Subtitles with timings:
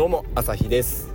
[0.00, 1.12] どうも朝日です。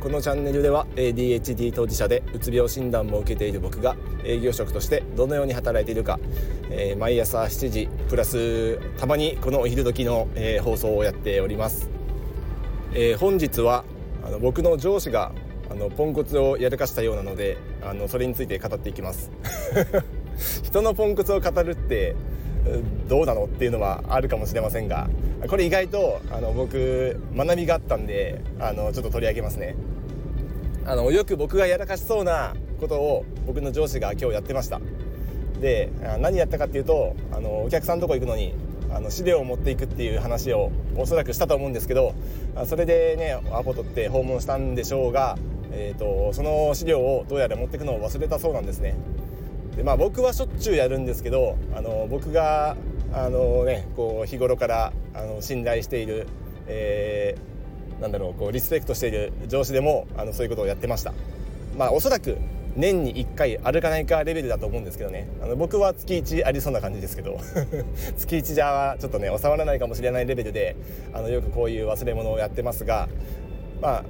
[0.00, 6.18] このチャンネルでは ADHD 当事者でうつ病診断も受けている僕が営業職としてどのように働いているか、
[6.68, 11.88] えー、毎朝7時プラスたまにこのお昼時の、えー、放送をやっております、
[12.92, 13.84] えー、本日は
[14.26, 15.30] あの僕の上司が
[15.70, 19.30] あのポンコツをやらかしたようなのであのそれについて語っていきます。
[20.64, 22.16] 人のポンコツを語るって
[23.08, 25.08] どうなのっていうのはあるかもしれませんが
[25.48, 29.76] これ意外とあの僕学びがあったんであのちょっと取り上げますね。
[30.86, 34.80] あのよく僕がやらかしそうなことを僕の上司が今日やってました。
[35.60, 38.54] で何やったかっていうとあのお客さんとこ行くのに
[38.90, 42.14] あの資料を持っていくっていう話をおそらくしたと思うんですけど
[42.66, 45.36] それでねアポ取って訪問したんでしょうが、
[45.72, 48.94] えーと、その資料をどうやら持っていくのを忘れたそうなんですね。
[49.76, 52.76] でまあ僕はしょっちゅうやるんですけどあの僕が
[53.12, 56.26] あのねこう日頃からあの信頼している、
[56.66, 57.54] えー
[58.00, 61.12] なんだろうこうリスペクトしている上司でもあのそういうことをやってました。
[61.78, 62.36] まあおそらく
[62.76, 65.28] 年に1回あるかないかレベルだと思うんですけどね。
[65.42, 67.38] あの僕は月1ありそうな感じですけど
[68.18, 70.76] 月1じゃちょっとね収まらないかもしれないレベルで
[71.12, 73.08] あのよくこういう忘れ物をやってますが
[73.80, 74.04] まあ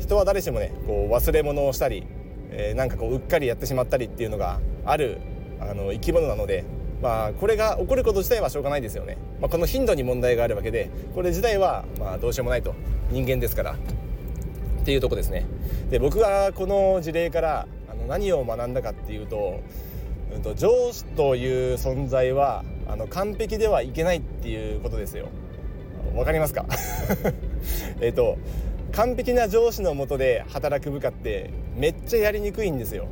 [0.00, 2.04] 人は誰しもねこう忘れ物をしたり、
[2.50, 5.18] えー、なんかこううっかりやってしまったりっていうのがある
[5.60, 6.64] あの生き物なので
[7.02, 12.74] まあ、これが起こること自体はしょうがないですよね、まあ、この頻度に問題があるわけでこれ自体はまあどうしようもないと
[13.10, 15.44] 人間ですからっていうとこですね。
[15.90, 19.60] で僕がこの事例からあの何を学んだかっていうと,、
[20.34, 25.28] うんと、上司という存在はあの完璧ではいけないっていうことですよ。
[26.14, 26.64] わかりますか？
[28.00, 28.38] えっと
[28.92, 33.06] 完璧な上司のもとで働く部下ってめっちゃやりにくいんですよ。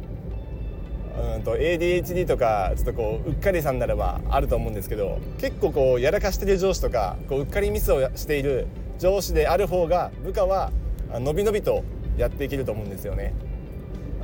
[1.37, 8.67] うんと ADHD とかちょっとこううっかりさんならばあると思うんですけど結構こうやらかしてる上司とかこううっかりミスをしている
[8.99, 10.73] 上司である方が部下は
[11.15, 11.85] のびのびと
[12.19, 13.33] やっていけると思うんですよね。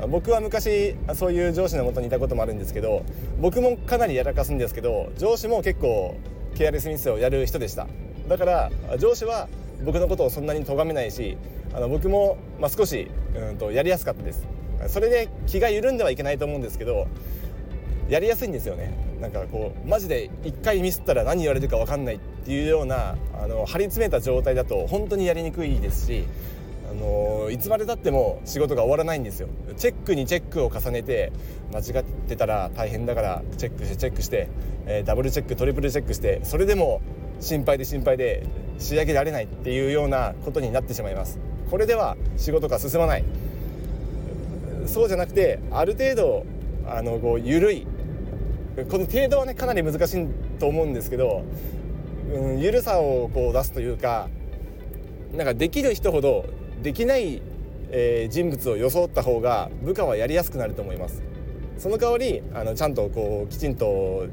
[0.09, 3.05] 僕は昔そういう上司のもとにいたこともあるんですけど
[3.41, 6.17] 僕もかなりやらかすんですけど上司も結構
[6.57, 7.87] ケアレスミスをやる人でした。
[8.29, 9.49] だから上司は
[9.85, 11.37] 僕のことをそんなに咎めないし
[11.75, 14.47] あの僕も、まあ、少しうんとやりやすかったです。
[14.89, 17.07] それで気が緩んではいけないと思うんですけど
[18.09, 18.93] やりやすいんですよね。
[19.21, 26.25] なんかこうマジで一回ミスったら何言われるか分かんないっていうようなあの張り詰めた状態だと本当にやりにくいですし
[26.93, 29.49] あのいつまでたっても仕事が終わらないんですよ。
[29.79, 31.33] チェックにチェックを重ねて
[31.73, 34.49] 間違ってたら大変だからチェックしてチェックして、
[34.87, 37.01] えー、ダブルチェックトリプルチェックしてそれでも
[37.41, 38.45] 心配で心配で
[38.79, 41.39] 仕上げられないっていうようなことになってしまいます。
[41.71, 43.25] これでは仕事が進まない。
[44.87, 46.45] そうじゃなくてある程度
[46.87, 47.87] あのこう緩い。
[48.91, 50.27] この程度はねかなり難しい
[50.59, 51.43] と思うんですけど、
[52.35, 54.29] うん、緩さをこう出すというか
[55.35, 56.47] なんかできる人ほど
[56.83, 57.41] できない、
[57.91, 61.23] えー、人物を装った方が部下はやりやすくなると思います。
[61.79, 64.27] その代わりあのちゃんとこうきちんと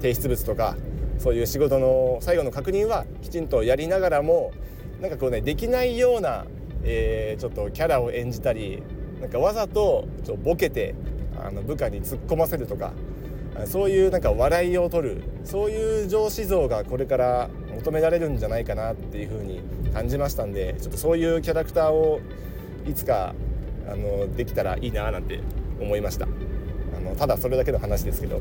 [0.00, 0.76] 提出物とか
[1.18, 4.52] そういう仕事の最後の確認はきちんとやりながらも
[5.00, 6.44] なんかこうねできないような、
[6.82, 8.82] えー、ちょっとキャラを演じたり
[9.20, 10.94] なんかわざとちょボケて
[11.42, 12.92] あの部下に突っ込ませるとか
[13.66, 19.60] そういうなんか笑いを取るそういう上司像がこれから求められるんじゃないかなっていうふうに
[19.92, 22.20] 感じましたんでちょっとそういうキャラクターを
[22.86, 23.34] いつか
[23.88, 25.40] あのできたらいいななんて
[25.80, 26.26] 思いました。
[26.26, 28.40] あのただそれだけの話ですけど、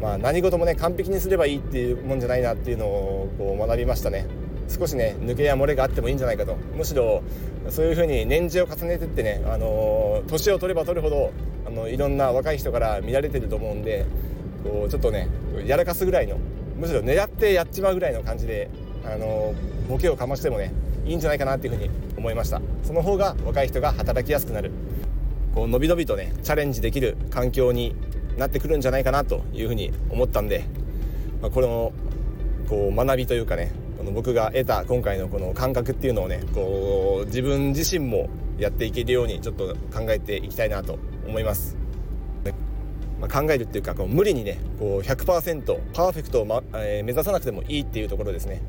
[0.00, 4.26] まあ、何事もね完璧にすればいいっていうもんじゃないなっていうのをこう学びましたね。
[4.68, 6.56] 少しね抜けや漏れがあってもいいんじゃないかと。
[6.76, 7.22] むしろ
[7.68, 11.30] そういうふうに年次を重ねてってね、あの年を取れば取るほど
[11.66, 14.06] あのいろんな若い人から見られてると思うんで
[14.62, 15.28] こうちょっとね
[15.66, 16.38] やらかすぐらいの
[16.76, 18.68] むしろ狙ってやっちまうぐらいの感じで、
[19.04, 19.54] あの
[19.88, 20.72] ボケをかましてもね
[21.04, 24.70] いいんじゃないかなっていうふうに思いましたその方が若い人が働きやすくなる
[25.54, 27.94] こう伸び伸びとねチャレンジできる環境に
[28.36, 30.64] なってくるんじゃないかなというふうに思ったんで、
[31.40, 31.92] まあ、この
[32.68, 41.81] こう学びというかねこの僕が得た今回のこの感覚っていうのをねこう自分自身もやっていけるようにちょっと考えていきたいなと思います。
[43.22, 48.60] まあ、考えるっていうかこう無理にねこう100%パーフェクトを、まえー、目指さなくてもいいっていうところですね。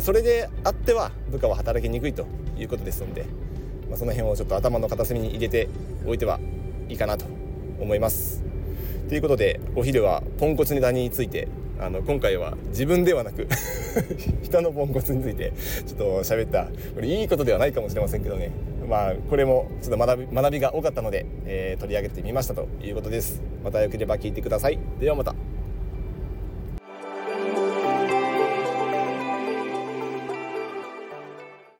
[0.00, 2.26] それであっては部下は働きにくいと
[2.58, 3.26] いうことですので、
[3.88, 5.68] まあ、その辺をちょっと頭の片隅に入れて
[6.04, 6.40] おいては
[6.88, 7.26] いいかなと
[7.78, 8.42] 思います。
[9.08, 11.46] ということでお昼はポンコツネタについて
[11.80, 13.48] あの今回は自分ではなく
[14.42, 15.52] 人のポンコツについて
[15.86, 18.50] ちょっと喋ったこれいいことではないかもしれませんけどね。
[18.88, 23.42] まあこれもちょっと学び学びが多かったので、えー、取り上げてみましたということです。
[23.64, 24.78] またよければ聞いてください。
[25.00, 25.34] ではまた。